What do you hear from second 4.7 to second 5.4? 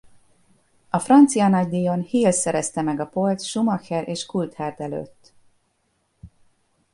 előtt.